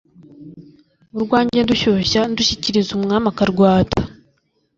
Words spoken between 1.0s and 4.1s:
“urwanjye ndushyushya ndushyikiriza umwami akarwata.